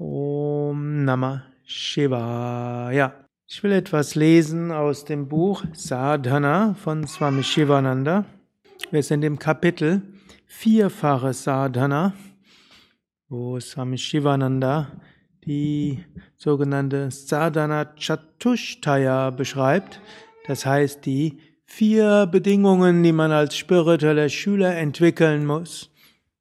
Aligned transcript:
Om 0.00 1.04
Namah 1.04 1.42
Shivaya. 1.66 3.12
Ich 3.48 3.64
will 3.64 3.72
etwas 3.72 4.14
lesen 4.14 4.70
aus 4.70 5.04
dem 5.04 5.26
Buch 5.26 5.64
Sadhana 5.72 6.74
von 6.74 7.04
Swami 7.04 7.42
Shivananda. 7.42 8.24
Wir 8.92 9.02
sind 9.02 9.24
im 9.24 9.40
Kapitel 9.40 10.02
Vierfache 10.46 11.32
Sadhana, 11.32 12.12
wo 13.28 13.58
Swami 13.58 13.98
Shivananda 13.98 14.86
die 15.44 16.04
sogenannte 16.36 17.10
Sadhana 17.10 17.86
Chatushtaya 17.96 19.30
beschreibt. 19.30 20.00
Das 20.46 20.64
heißt, 20.64 21.04
die 21.06 21.40
vier 21.64 22.28
Bedingungen, 22.30 23.02
die 23.02 23.12
man 23.12 23.32
als 23.32 23.56
spiritueller 23.56 24.28
Schüler 24.28 24.76
entwickeln 24.76 25.44
muss 25.44 25.90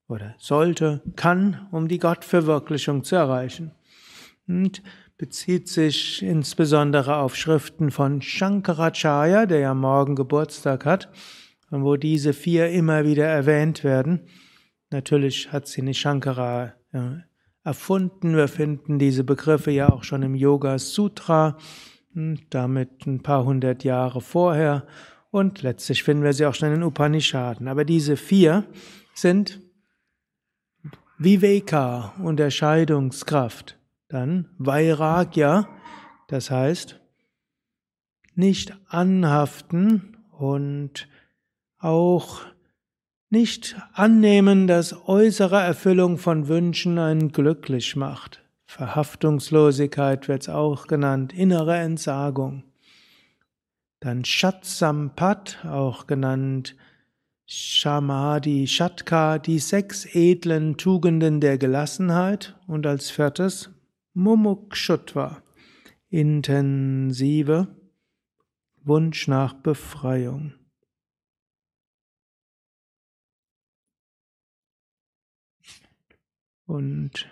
oder 0.07 0.35
sollte, 0.37 1.01
kann, 1.15 1.67
um 1.71 1.87
die 1.87 1.99
Gottverwirklichung 1.99 3.03
zu 3.03 3.15
erreichen. 3.15 3.71
Und 4.47 4.81
bezieht 5.17 5.67
sich 5.67 6.21
insbesondere 6.21 7.17
auf 7.17 7.35
Schriften 7.35 7.91
von 7.91 8.21
Shankaracharya, 8.21 9.45
der 9.45 9.59
ja 9.59 9.73
morgen 9.73 10.15
Geburtstag 10.15 10.85
hat, 10.85 11.09
wo 11.69 11.95
diese 11.95 12.33
vier 12.33 12.69
immer 12.69 13.05
wieder 13.05 13.25
erwähnt 13.25 13.83
werden. 13.83 14.21
Natürlich 14.91 15.51
hat 15.51 15.67
sie 15.67 15.81
nicht 15.81 15.99
Shankara 15.99 16.73
ja, 16.93 17.23
erfunden. 17.63 18.37
Wir 18.37 18.47
finden 18.47 18.99
diese 18.99 19.23
Begriffe 19.23 19.71
ja 19.71 19.89
auch 19.89 20.03
schon 20.03 20.23
im 20.23 20.35
Yoga 20.35 20.79
Sutra, 20.79 21.57
damit 22.49 23.05
ein 23.05 23.21
paar 23.21 23.43
hundert 23.43 23.83
Jahre 23.83 24.21
vorher. 24.21 24.87
Und 25.29 25.61
letztlich 25.61 26.03
finden 26.03 26.23
wir 26.23 26.33
sie 26.33 26.45
auch 26.45 26.53
schon 26.53 26.69
in 26.69 26.75
den 26.75 26.83
Upanishaden. 26.83 27.67
Aber 27.67 27.83
diese 27.83 28.15
vier 28.15 28.63
sind 29.13 29.59
Viveka, 31.19 32.13
Unterscheidungskraft. 32.21 33.79
Dann 34.07 34.49
Vairagya, 34.59 35.67
das 36.27 36.51
heißt 36.51 36.99
nicht 38.35 38.77
anhaften 38.87 40.17
und 40.37 41.07
auch 41.79 42.41
nicht 43.31 43.75
annehmen, 43.93 44.67
dass 44.67 45.07
äußere 45.07 45.59
Erfüllung 45.59 46.19
von 46.19 46.47
Wünschen 46.47 46.99
einen 46.99 47.31
glücklich 47.31 47.95
macht. 47.95 48.43
Verhaftungslosigkeit 48.67 50.27
wird 50.27 50.43
es 50.43 50.49
auch 50.49 50.85
genannt, 50.85 51.33
innere 51.33 51.77
Entsagung. 51.77 52.63
Dann 54.01 54.23
Shatsampat, 54.23 55.65
auch 55.65 56.05
genannt 56.05 56.75
Shamadi 57.49 58.67
Shatka, 58.67 59.39
die 59.39 59.59
sechs 59.59 60.05
edlen 60.13 60.75
Tugenden 60.75 61.39
der 61.39 61.57
Gelassenheit 61.57 62.59
und 62.67 62.85
als 62.85 63.09
viertes 63.09 63.69
Mumukshutva, 64.13 65.41
intensive 66.09 67.69
Wunsch 68.83 69.29
nach 69.29 69.53
Befreiung. 69.53 70.55
Und 76.65 77.29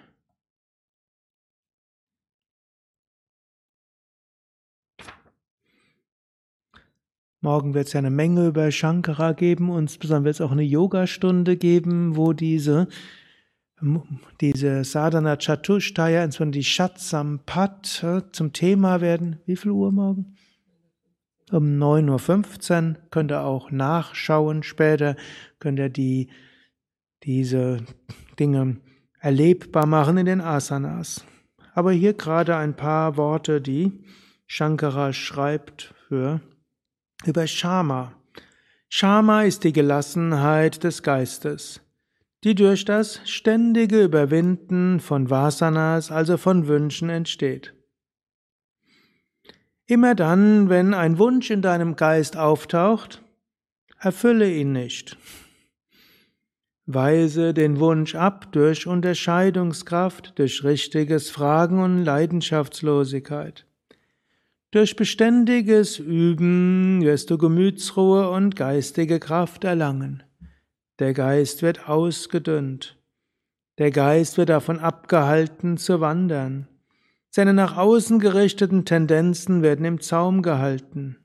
Morgen 7.46 7.76
wird 7.76 7.86
es 7.86 7.94
ja 7.94 8.00
eine 8.00 8.10
Menge 8.10 8.48
über 8.48 8.72
Shankara 8.72 9.34
geben, 9.34 9.70
insbesondere 9.78 10.24
wird 10.24 10.36
es 10.38 10.42
auch 10.42 10.52
eine 10.52 10.64
Yogastunde 10.64 11.58
geben, 11.58 12.16
wo 12.16 12.34
diese, 12.34 12.88
diese 14.42 14.84
Sadhana 14.84 15.38
Chatushtaya, 15.38 16.24
insbesondere 16.24 16.58
die 16.58 16.64
Shatsampat 16.64 18.04
äh, 18.04 18.22
zum 18.32 18.52
Thema 18.52 19.00
werden. 19.00 19.38
Wie 19.46 19.56
viel 19.58 19.70
Uhr 19.70 19.92
morgen? 19.92 20.38
Um 21.52 21.78
9.15 21.78 22.90
Uhr 22.90 22.96
könnt 23.12 23.32
ihr 23.32 23.44
auch 23.44 23.70
nachschauen. 23.70 24.64
Später 24.64 25.16
könnt 25.60 25.78
ihr 25.78 25.90
die, 25.90 26.32
diese 27.22 27.86
Dinge 28.40 28.78
erlebbar 29.20 29.86
machen 29.86 30.18
in 30.18 30.26
den 30.26 30.42
Asanas. 30.42 31.24
Aber 31.76 31.92
hier 31.92 32.14
gerade 32.14 32.56
ein 32.56 32.76
paar 32.76 33.18
Worte, 33.18 33.62
die 33.62 34.04
Shankara 34.48 35.14
schreibt 35.14 35.94
für 36.08 36.42
über 37.28 37.48
Shama. 37.48 38.14
Shama 38.90 39.44
ist 39.44 39.64
die 39.64 39.74
Gelassenheit 39.74 40.84
des 40.84 41.04
Geistes, 41.04 41.82
die 42.44 42.56
durch 42.56 42.86
das 42.86 43.20
ständige 43.26 44.04
Überwinden 44.04 45.00
von 45.00 45.30
Vasanas, 45.30 46.12
also 46.12 46.38
von 46.38 46.68
Wünschen, 46.68 47.10
entsteht. 47.10 47.74
Immer 49.88 50.16
dann, 50.16 50.70
wenn 50.70 50.94
ein 50.94 51.18
Wunsch 51.18 51.52
in 51.52 51.62
deinem 51.62 51.96
Geist 51.96 52.38
auftaucht, 52.38 53.22
erfülle 54.00 54.52
ihn 54.52 54.72
nicht. 54.72 55.18
Weise 56.88 57.54
den 57.54 57.80
Wunsch 57.80 58.14
ab 58.14 58.52
durch 58.52 58.86
Unterscheidungskraft, 58.86 60.38
durch 60.38 60.64
richtiges 60.64 61.32
Fragen 61.32 61.84
und 61.84 62.04
Leidenschaftslosigkeit. 62.04 63.66
Durch 64.76 64.98
beständiges 64.98 66.00
Üben 66.00 67.00
wirst 67.02 67.30
du 67.30 67.38
Gemütsruhe 67.38 68.30
und 68.30 68.58
geistige 68.58 69.22
Kraft 69.22 69.64
erlangen. 69.64 70.22
Der 71.00 71.14
Geist 71.14 71.62
wird 71.62 71.88
ausgedünnt. 71.88 73.02
Der 73.78 73.92
Geist 73.92 74.38
wird 74.38 74.50
davon 74.50 74.80
abgehalten 74.80 75.78
zu 75.78 76.02
wandern. 76.02 76.68
Seine 77.30 77.54
nach 77.54 77.78
außen 77.78 78.20
gerichteten 78.20 78.84
Tendenzen 78.84 79.62
werden 79.62 79.86
im 79.86 80.02
Zaum 80.02 80.42
gehalten. 80.42 81.20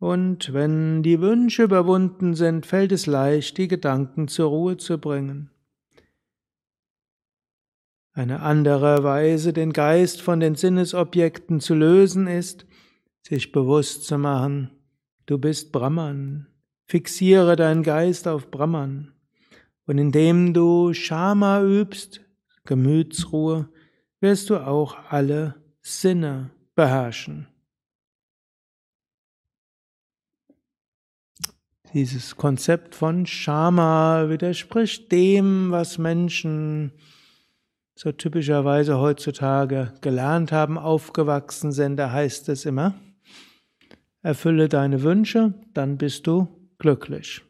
Und 0.00 0.52
wenn 0.52 1.04
die 1.04 1.20
Wünsche 1.20 1.62
überwunden 1.62 2.34
sind, 2.34 2.66
fällt 2.66 2.90
es 2.90 3.06
leicht, 3.06 3.58
die 3.58 3.68
Gedanken 3.68 4.26
zur 4.26 4.48
Ruhe 4.48 4.76
zu 4.76 4.98
bringen. 4.98 5.50
Eine 8.12 8.40
andere 8.40 9.04
Weise, 9.04 9.52
den 9.52 9.72
Geist 9.72 10.20
von 10.20 10.40
den 10.40 10.56
Sinnesobjekten 10.56 11.60
zu 11.60 11.74
lösen, 11.74 12.26
ist, 12.26 12.66
sich 13.22 13.52
bewusst 13.52 14.06
zu 14.06 14.18
machen, 14.18 14.70
du 15.26 15.38
bist 15.38 15.70
Brahman. 15.70 16.46
Fixiere 16.86 17.54
deinen 17.54 17.84
Geist 17.84 18.26
auf 18.26 18.50
Brahman. 18.50 19.12
Und 19.86 19.98
indem 19.98 20.52
du 20.54 20.92
Shama 20.92 21.62
übst, 21.62 22.20
Gemütsruhe, 22.64 23.68
wirst 24.20 24.50
du 24.50 24.56
auch 24.56 24.96
alle 25.08 25.54
Sinne 25.80 26.50
beherrschen. 26.74 27.46
Dieses 31.92 32.36
Konzept 32.36 32.94
von 32.94 33.26
Shama 33.26 34.28
widerspricht 34.28 35.10
dem, 35.10 35.70
was 35.70 35.98
Menschen 35.98 36.92
so 38.02 38.12
typischerweise 38.12 38.98
heutzutage 38.98 39.92
gelernt 40.00 40.52
haben, 40.52 40.78
aufgewachsen 40.78 41.70
sind, 41.70 41.98
da 41.98 42.10
heißt 42.10 42.48
es 42.48 42.64
immer, 42.64 42.94
erfülle 44.22 44.70
deine 44.70 45.02
Wünsche, 45.02 45.52
dann 45.74 45.98
bist 45.98 46.26
du 46.26 46.48
glücklich. 46.78 47.42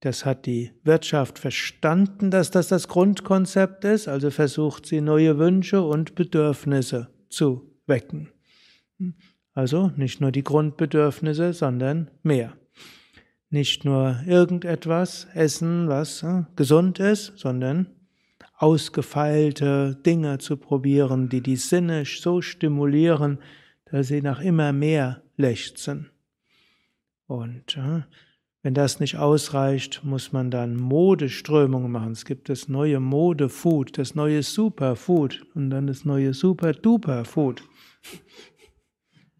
Das 0.00 0.26
hat 0.26 0.44
die 0.44 0.72
Wirtschaft 0.82 1.38
verstanden, 1.38 2.30
dass 2.30 2.50
das 2.50 2.68
das 2.68 2.88
Grundkonzept 2.88 3.86
ist, 3.86 4.06
also 4.06 4.30
versucht 4.30 4.84
sie 4.84 5.00
neue 5.00 5.38
Wünsche 5.38 5.80
und 5.80 6.14
Bedürfnisse 6.14 7.08
zu 7.30 7.74
wecken. 7.86 8.28
Also 9.54 9.92
nicht 9.96 10.20
nur 10.20 10.30
die 10.30 10.44
Grundbedürfnisse, 10.44 11.54
sondern 11.54 12.10
mehr. 12.22 12.52
Nicht 13.48 13.86
nur 13.86 14.20
irgendetwas 14.26 15.26
essen, 15.32 15.88
was 15.88 16.22
äh, 16.22 16.42
gesund 16.54 16.98
ist, 16.98 17.38
sondern 17.38 17.93
ausgefeilte 18.64 19.94
Dinge 20.06 20.38
zu 20.38 20.56
probieren, 20.56 21.28
die 21.28 21.42
die 21.42 21.56
Sinne 21.56 22.06
so 22.06 22.40
stimulieren, 22.40 23.38
dass 23.84 24.08
sie 24.08 24.22
nach 24.22 24.40
immer 24.40 24.72
mehr 24.72 25.22
lechzen. 25.36 26.08
Und 27.26 27.78
wenn 28.62 28.72
das 28.72 29.00
nicht 29.00 29.18
ausreicht, 29.18 30.02
muss 30.02 30.32
man 30.32 30.50
dann 30.50 30.76
Modeströmungen 30.76 31.92
machen. 31.92 32.12
Es 32.12 32.24
gibt 32.24 32.48
das 32.48 32.66
neue 32.66 33.00
Modefood, 33.00 33.98
das 33.98 34.14
neue 34.14 34.42
Superfood 34.42 35.44
und 35.54 35.68
dann 35.68 35.86
das 35.86 36.06
neue 36.06 36.32
Super-Duper-Food. 36.32 37.62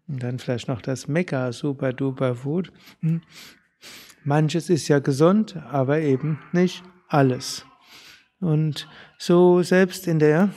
Und 0.07 0.21
dann 0.21 0.37
vielleicht 0.37 0.67
noch 0.67 0.83
das 0.83 1.07
Mega-Super-Duper-Food. 1.07 2.71
Hm. 2.99 3.21
Manches 4.23 4.69
ist 4.69 4.87
ja 4.87 4.99
gesund, 4.99 5.57
aber 5.71 5.99
eben 6.01 6.37
nicht 6.51 6.83
alles. 7.07 7.65
Und 8.39 8.87
so 9.17 9.63
selbst 9.63 10.07
in 10.07 10.19
der, 10.19 10.51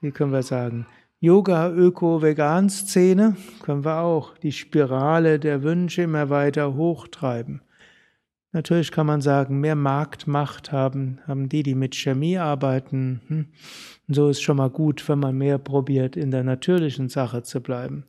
wie 0.00 0.10
können 0.10 0.32
wir 0.32 0.42
sagen, 0.42 0.86
Yoga-Öko-Vegan-Szene 1.20 3.36
können 3.62 3.84
wir 3.84 4.00
auch 4.00 4.38
die 4.38 4.52
Spirale 4.52 5.40
der 5.40 5.64
Wünsche 5.64 6.02
immer 6.02 6.30
weiter 6.30 6.74
hochtreiben. 6.74 7.60
Natürlich 8.52 8.92
kann 8.92 9.06
man 9.06 9.20
sagen, 9.20 9.60
mehr 9.60 9.74
Marktmacht 9.74 10.72
haben, 10.72 11.18
haben 11.26 11.48
die, 11.48 11.62
die 11.62 11.74
mit 11.74 11.96
Chemie 11.96 12.38
arbeiten. 12.38 13.20
Hm. 13.26 13.46
Und 14.06 14.14
so 14.14 14.28
ist 14.28 14.40
schon 14.40 14.56
mal 14.56 14.70
gut, 14.70 15.06
wenn 15.08 15.18
man 15.18 15.36
mehr 15.36 15.58
probiert, 15.58 16.16
in 16.16 16.30
der 16.30 16.44
natürlichen 16.44 17.08
Sache 17.08 17.42
zu 17.42 17.60
bleiben. 17.60 18.06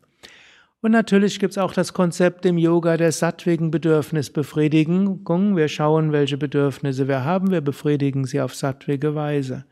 Und 0.82 0.92
natürlich 0.92 1.40
gibt 1.40 1.52
es 1.52 1.58
auch 1.58 1.74
das 1.74 1.94
Konzept 1.94 2.46
im 2.46 2.58
Yoga 2.58 2.96
der 2.96 3.12
sattwigen 3.12 3.70
Bedürfnisbefriedigung. 3.70 5.58
Wir 5.58 5.68
schauen, 5.68 6.14
welche 6.14 6.38
Bedürfnisse 6.38 7.10
wir 7.10 7.26
haben, 7.26 7.52
wir 7.52 7.60
befriedigen 7.60 8.24
sie 8.26 8.40
auf 8.40 8.56
sattwige 8.56 9.14
Weise. 9.14 9.66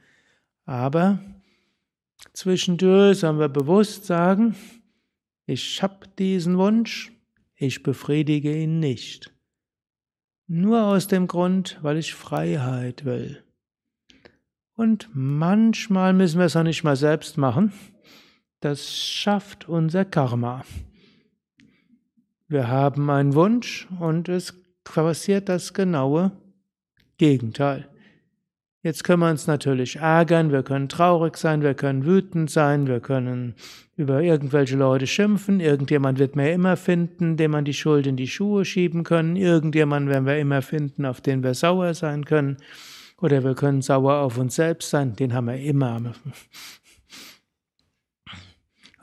Aber 0.66 1.20
zwischendurch 2.34 3.20
sollen 3.20 3.40
wir 3.40 3.48
bewusst 3.48 4.06
sagen, 4.06 4.56
ich 5.46 5.82
habe 5.82 6.08
diesen 6.20 6.58
Wunsch, 6.58 7.14
ich 7.56 7.84
befriedige 7.84 8.54
ihn 8.54 8.82
nicht. 8.82 9.34
Nur 10.48 10.84
aus 10.84 11.08
dem 11.08 11.28
Grund, 11.28 11.80
weil 11.82 11.98
ich 11.98 12.14
Freiheit 12.14 13.06
will. 13.06 13.44
Und 14.76 15.10
manchmal 15.14 16.12
müssen 16.14 16.38
wir 16.38 16.46
es 16.46 16.56
auch 16.58 16.64
nicht 16.64 16.84
mal 16.84 16.98
selbst 16.98 17.38
machen. 17.38 17.72
Das 18.60 18.94
schafft 18.94 19.70
unser 19.70 20.04
Karma. 20.04 20.64
Wir 22.50 22.70
haben 22.70 23.10
einen 23.10 23.34
Wunsch 23.34 23.88
und 24.00 24.30
es 24.30 24.54
passiert 24.86 25.50
das 25.50 25.74
genaue 25.74 26.32
Gegenteil. 27.18 27.90
Jetzt 28.84 29.04
können 29.04 29.22
wir 29.22 29.30
uns 29.30 29.48
natürlich 29.48 29.98
ärgern, 29.98 30.54
wir 30.54 30.64
können 30.64 30.88
traurig 30.88 31.36
sein, 31.36 31.62
wir 31.62 31.74
können 31.74 32.06
wütend 32.06 32.50
sein, 32.50 32.88
wir 32.88 33.02
können 33.02 33.56
über 33.98 34.22
irgendwelche 34.22 34.78
Leute 34.78 35.08
schimpfen, 35.08 35.60
irgendjemand 35.60 36.20
wird 36.20 36.38
mir 36.38 36.54
immer 36.54 36.78
finden, 36.78 37.36
dem 37.36 37.52
man 37.52 37.66
die 37.66 37.74
Schuld 37.74 38.08
in 38.08 38.16
die 38.16 38.28
Schuhe 38.30 38.64
schieben 38.64 39.04
können, 39.04 39.36
irgendjemand 39.36 40.08
werden 40.08 40.26
wir 40.26 40.38
immer 40.38 40.62
finden, 40.62 41.06
auf 41.06 41.20
den 41.20 41.44
wir 41.44 41.54
sauer 41.54 41.96
sein 41.96 42.24
können, 42.24 42.58
oder 43.20 43.44
wir 43.44 43.56
können 43.56 43.82
sauer 43.82 44.20
auf 44.20 44.38
uns 44.38 44.56
selbst 44.56 44.90
sein, 44.90 45.18
den 45.18 45.34
haben 45.34 45.48
wir 45.48 45.60
immer. 45.60 46.14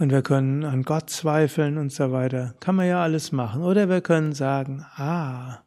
Und 0.05 0.11
wir 0.11 0.21
können 0.21 0.65
an 0.65 0.83
Gott 0.83 1.09
zweifeln 1.09 1.79
und 1.79 1.91
so 1.91 2.13
weiter. 2.13 2.55
Kann 2.61 2.77
man 2.77 2.87
ja 2.87 3.03
alles 3.03 3.33
machen. 3.33 3.63
Oder 3.63 3.89
wir 3.89 4.03
können 4.03 4.35
sagen, 4.35 4.85
ah, 4.97 5.65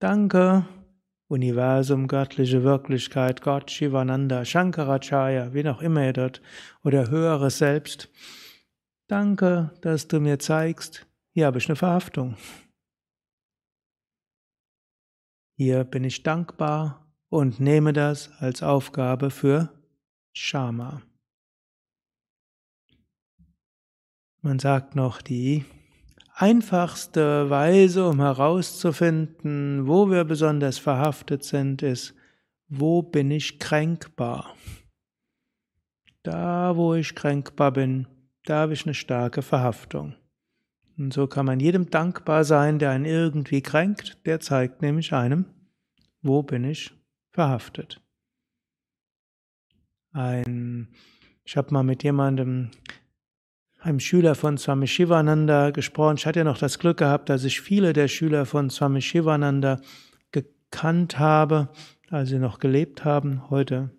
danke, 0.00 0.66
Universum, 1.28 2.08
göttliche 2.08 2.64
Wirklichkeit, 2.64 3.40
Gott, 3.40 3.70
Shivananda, 3.70 4.44
Shankaracharya, 4.44 5.54
wie 5.54 5.68
auch 5.68 5.80
immer 5.80 6.04
ihr 6.04 6.14
dort, 6.14 6.42
oder 6.82 7.10
höheres 7.10 7.58
Selbst. 7.58 8.10
Danke, 9.06 9.70
dass 9.82 10.08
du 10.08 10.18
mir 10.18 10.40
zeigst, 10.40 11.06
hier 11.32 11.46
habe 11.46 11.58
ich 11.58 11.68
eine 11.68 11.76
Verhaftung. 11.76 12.36
Hier 15.56 15.84
bin 15.84 16.02
ich 16.02 16.24
dankbar 16.24 17.06
und 17.28 17.60
nehme 17.60 17.92
das 17.92 18.32
als 18.40 18.64
Aufgabe 18.64 19.30
für 19.30 19.68
Shama. 20.32 21.02
Man 24.44 24.58
sagt 24.58 24.96
noch 24.96 25.22
die 25.22 25.64
einfachste 26.34 27.48
Weise, 27.48 28.08
um 28.08 28.18
herauszufinden, 28.18 29.86
wo 29.86 30.10
wir 30.10 30.24
besonders 30.24 30.78
verhaftet 30.78 31.44
sind, 31.44 31.82
ist, 31.82 32.12
wo 32.68 33.02
bin 33.02 33.30
ich 33.30 33.60
kränkbar? 33.60 34.56
Da, 36.24 36.76
wo 36.76 36.94
ich 36.94 37.14
kränkbar 37.14 37.70
bin, 37.70 38.08
da 38.44 38.62
habe 38.62 38.72
ich 38.72 38.84
eine 38.84 38.94
starke 38.94 39.42
Verhaftung. 39.42 40.16
Und 40.98 41.12
so 41.12 41.28
kann 41.28 41.46
man 41.46 41.60
jedem 41.60 41.88
dankbar 41.88 42.42
sein, 42.42 42.80
der 42.80 42.90
einen 42.90 43.04
irgendwie 43.04 43.62
kränkt, 43.62 44.26
der 44.26 44.40
zeigt 44.40 44.82
nämlich 44.82 45.12
einem, 45.12 45.44
wo 46.20 46.42
bin 46.42 46.64
ich 46.64 46.92
verhaftet. 47.30 48.00
Ein, 50.10 50.88
ich 51.44 51.56
habe 51.56 51.72
mal 51.72 51.84
mit 51.84 52.02
jemandem 52.02 52.70
einem 53.82 54.00
Schüler 54.00 54.34
von 54.34 54.58
Swami 54.58 54.86
Shivananda 54.86 55.70
gesprochen. 55.70 56.16
Ich 56.16 56.26
hatte 56.26 56.40
ja 56.40 56.44
noch 56.44 56.58
das 56.58 56.78
Glück 56.78 56.98
gehabt, 56.98 57.28
dass 57.28 57.44
ich 57.44 57.60
viele 57.60 57.92
der 57.92 58.08
Schüler 58.08 58.46
von 58.46 58.70
Swami 58.70 59.02
Shivananda 59.02 59.80
gekannt 60.30 61.18
habe, 61.18 61.68
als 62.08 62.28
sie 62.28 62.38
noch 62.38 62.60
gelebt 62.60 63.04
haben. 63.04 63.50
Heute 63.50 63.90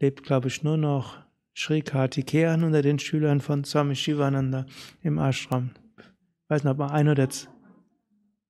lebt, 0.00 0.22
glaube 0.22 0.48
ich, 0.48 0.62
nur 0.62 0.76
noch 0.76 1.16
Sri 1.56 1.80
Kartikeyan 1.80 2.62
unter 2.62 2.82
den 2.82 2.98
Schülern 2.98 3.40
von 3.40 3.64
Swami 3.64 3.96
Shivananda 3.96 4.66
im 5.02 5.18
Ashram. 5.18 5.70
Ich 5.96 6.50
weiß 6.50 6.64
nicht, 6.64 6.70
ob 6.72 6.78
mal 6.78 6.90
ein 6.90 7.08
oder 7.08 7.30
zwei. 7.30 7.50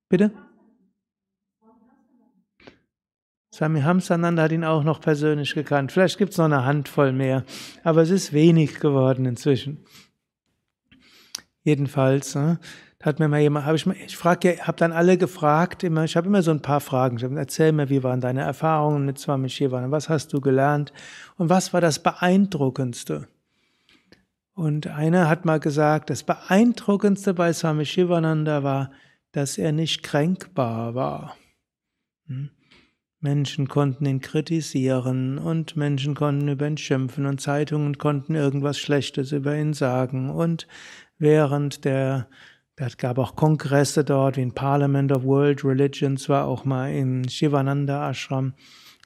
Bitte? 0.09 0.33
Swami 3.53 3.83
Hamsananda 3.83 4.43
hat 4.43 4.53
ihn 4.53 4.65
auch 4.65 4.83
noch 4.83 5.01
persönlich 5.01 5.55
gekannt. 5.55 5.93
Vielleicht 5.93 6.19
gibt 6.19 6.33
es 6.33 6.39
noch 6.39 6.47
eine 6.47 6.65
Handvoll 6.65 7.13
mehr, 7.13 7.45
aber 7.85 8.03
es 8.03 8.11
ist 8.11 8.33
wenig 8.33 8.81
geworden 8.81 9.27
inzwischen. 9.27 9.85
Jedenfalls 11.64 12.34
ne, 12.34 12.58
hat 13.02 13.19
mir 13.19 13.28
mal 13.28 13.40
jemand, 13.40 13.66
habe 13.66 13.76
ich, 13.76 13.87
ich 13.87 14.16
frage, 14.16 14.58
habe 14.62 14.78
dann 14.78 14.93
alle 14.93 15.19
gefragt, 15.19 15.82
immer, 15.82 16.05
ich 16.05 16.16
habe 16.16 16.26
immer 16.26 16.43
so 16.43 16.50
ein 16.50 16.62
paar 16.62 16.81
Fragen. 16.81 17.16
Ich 17.16 17.25
habe, 17.25 17.38
erzähl 17.38 17.72
mir, 17.72 17.90
wie 17.90 18.02
waren 18.02 18.20
deine 18.20 18.43
Erfahrungen 18.43 19.05
mit 19.05 19.19
Swami 19.19 19.49
Shivananda? 19.49 19.90
Was 19.90 20.08
hast 20.08 20.32
du 20.32 20.40
gelernt? 20.40 20.93
Und 21.37 21.49
was 21.49 21.72
war 21.72 21.81
das 21.81 21.99
Beeindruckendste? 21.99 23.28
Und 24.55 24.87
einer 24.87 25.28
hat 25.28 25.44
mal 25.44 25.58
gesagt, 25.58 26.11
das 26.11 26.22
Beeindruckendste 26.22 27.34
bei 27.34 27.52
Swami 27.52 27.84
Shivananda 27.84 28.62
war, 28.62 28.90
dass 29.32 29.58
er 29.58 29.72
nicht 29.72 30.02
kränkbar 30.02 30.94
war. 30.94 31.37
Hm? 32.26 32.50
Menschen 33.25 33.69
konnten 33.69 34.05
ihn 34.05 34.21
kritisieren 34.21 35.38
und 35.38 35.79
Menschen 35.79 36.15
konnten 36.15 36.47
über 36.47 36.67
ihn 36.67 36.76
schimpfen 36.76 37.25
und 37.25 37.41
Zeitungen 37.41 37.97
konnten 37.97 38.35
irgendwas 38.35 38.79
Schlechtes 38.79 39.32
über 39.32 39.56
ihn 39.56 39.73
sagen 39.73 40.29
und 40.29 40.69
während 41.17 41.87
der, 41.87 42.29
es 42.76 42.99
gab 42.99 43.17
auch 43.17 43.35
Kongresse 43.35 44.05
dort, 44.05 44.37
wie 44.37 44.43
ein 44.43 44.53
Parliament 44.53 45.11
of 45.11 45.25
World 45.25 45.65
Religions 45.65 46.29
war 46.29 46.44
auch 46.44 46.67
mal 46.67 46.93
im 46.93 47.26
Shivananda 47.26 48.11
Ashram. 48.11 48.53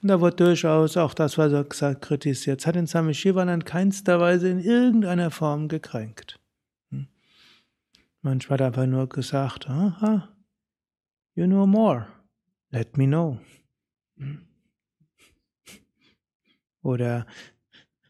Und 0.03 0.09
da 0.09 0.20
wurde 0.20 0.35
durchaus 0.35 0.97
auch 0.97 1.15
das, 1.15 1.38
was 1.38 1.53
er 1.53 1.62
gesagt 1.62 2.03
kritisiert. 2.03 2.59
Es 2.59 2.67
hat 2.67 2.75
den 2.75 2.88
Swami 2.88 3.15
Shivananda 3.15 3.65
keinster 3.65 4.19
Weise 4.19 4.49
in 4.49 4.59
irgendeiner 4.59 5.31
Form 5.31 5.69
gekränkt. 5.69 6.41
Hm. 6.91 7.06
Manchmal 8.23 8.55
hat 8.55 8.61
er 8.62 8.67
einfach 8.67 8.87
nur 8.87 9.09
gesagt, 9.09 9.70
aha, 9.70 10.29
you 11.37 11.47
know 11.47 11.69
more, 11.69 12.09
let 12.73 12.97
me 12.97 13.06
know. 13.06 13.38
Oder 16.82 17.26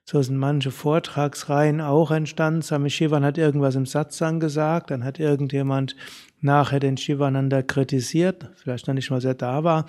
so 0.05 0.23
sind 0.23 0.39
manche 0.39 0.71
Vortragsreihen 0.71 1.83
auch 1.83 2.11
entstanden. 2.11 2.63
Swami 2.63 2.89
Shivan 2.89 3.25
hat 3.25 3.37
irgendwas 3.37 3.75
im 3.75 3.85
Satsang 3.85 4.41
gesagt, 4.41 4.91
dann 4.91 5.05
hat 5.05 5.19
irgendjemand 5.21 5.97
nachher 6.41 6.81
den 6.81 6.97
Shivananda 6.97 7.61
kritisiert, 7.63 8.51
vielleicht 8.55 8.87
noch 8.87 8.95
nicht 8.95 9.11
mal, 9.11 9.21
sehr 9.21 9.35
da 9.35 9.65
war. 9.65 9.85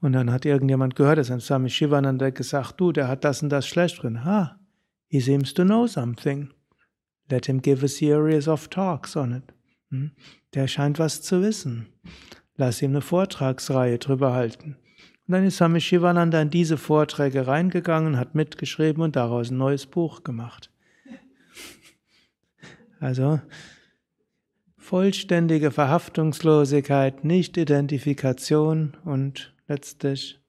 Und 0.00 0.14
dann 0.14 0.32
hat 0.32 0.44
irgendjemand 0.44 0.96
gehört, 0.96 1.18
dass 1.18 1.30
ein 1.30 1.38
Swami 1.38 1.70
Shivananda 1.70 2.30
gesagt, 2.30 2.80
du, 2.80 2.90
der 2.90 3.06
hat 3.06 3.24
das 3.24 3.42
und 3.42 3.50
das 3.50 3.68
schlecht 3.68 4.02
drin. 4.02 4.24
Ha, 4.24 4.58
he 5.06 5.20
seems 5.20 5.54
to 5.54 5.62
know 5.62 5.86
something. 5.86 6.50
Let 7.30 7.46
him 7.46 7.62
give 7.62 7.84
a 7.84 7.88
series 7.88 8.48
of 8.48 8.66
talks 8.68 9.16
on 9.16 9.32
it. 9.32 9.44
Hm? 9.90 10.10
Der 10.54 10.66
scheint 10.66 10.98
was 10.98 11.22
zu 11.22 11.40
wissen. 11.40 11.86
Lass 12.56 12.82
ihm 12.82 12.90
eine 12.90 13.00
Vortragsreihe 13.00 13.98
drüber 13.98 14.32
halten. 14.32 14.76
Und 15.26 15.32
dann 15.32 15.44
ist 15.44 15.56
Swami 15.56 15.80
Shivananda 15.80 16.42
in 16.42 16.50
diese 16.50 16.76
Vorträge 16.76 17.46
reingegangen, 17.46 18.18
hat 18.18 18.34
mitgeschrieben 18.34 19.02
und 19.02 19.16
daraus 19.16 19.50
ein 19.50 19.58
neues 19.58 19.86
Buch 19.86 20.24
gemacht. 20.24 20.70
Also 22.98 23.40
vollständige 24.76 25.70
Verhaftungslosigkeit, 25.70 27.24
Nicht-Identifikation 27.24 28.96
und 29.04 29.54
letztlich 29.68 30.40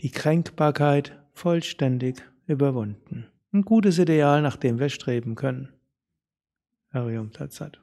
die 0.00 0.10
Kränkbarkeit 0.10 1.18
vollständig 1.32 2.22
überwunden. 2.46 3.26
Ein 3.52 3.62
gutes 3.62 3.98
Ideal, 3.98 4.42
nach 4.42 4.56
dem 4.56 4.78
wir 4.78 4.88
streben 4.88 5.34
können. 5.34 5.72
Harium 6.92 7.32
Tatsat. 7.32 7.80